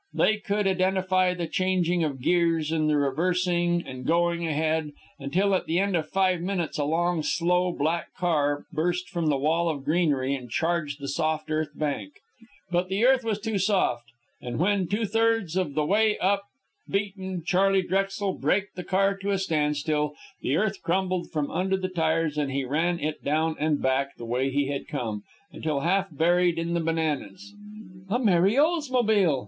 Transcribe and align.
They 0.15 0.37
could 0.37 0.65
identify 0.65 1.35
the 1.35 1.45
changing 1.45 2.03
of 2.03 2.21
gears 2.23 2.71
and 2.71 2.89
the 2.89 2.97
reversing 2.97 3.83
and 3.85 4.03
going 4.03 4.47
ahead, 4.47 4.93
until, 5.19 5.53
at 5.53 5.67
the 5.67 5.77
end 5.77 5.95
of 5.95 6.09
five 6.09 6.41
minutes, 6.41 6.79
a 6.79 6.85
long 6.85 7.23
low, 7.39 7.71
black 7.71 8.11
car 8.15 8.65
burst 8.73 9.09
from 9.09 9.27
the 9.27 9.37
wall 9.37 9.69
of 9.69 9.85
greenery 9.85 10.33
and 10.33 10.49
charged 10.49 10.99
the 10.99 11.07
soft 11.07 11.51
earth 11.51 11.69
bank, 11.77 12.13
but 12.71 12.89
the 12.89 13.05
earth 13.05 13.23
was 13.23 13.39
too 13.39 13.59
soft, 13.59 14.05
and 14.41 14.57
when, 14.57 14.87
two 14.87 15.05
thirds 15.05 15.55
of 15.55 15.75
the 15.75 15.85
way 15.85 16.17
up, 16.17 16.45
beaten, 16.89 17.43
Charley 17.45 17.83
Drexel 17.83 18.33
braked 18.33 18.75
the 18.75 18.83
car 18.83 19.15
to 19.19 19.29
a 19.29 19.37
standstill, 19.37 20.15
the 20.41 20.57
earth 20.57 20.81
crumbled 20.81 21.29
from 21.29 21.51
under 21.51 21.77
the 21.77 21.89
tires, 21.89 22.39
and 22.39 22.49
he 22.51 22.65
ran 22.65 22.99
it 22.99 23.23
down 23.23 23.55
and 23.59 23.79
back, 23.79 24.15
the 24.17 24.25
way 24.25 24.49
he 24.49 24.65
had 24.71 24.87
come, 24.87 25.21
until 25.51 25.81
half 25.81 26.07
buried 26.11 26.57
in 26.57 26.73
the 26.73 26.79
bananas. 26.79 27.53
"'A 28.09 28.17
Merry 28.17 28.57
Oldsmobile!'" 28.57 29.39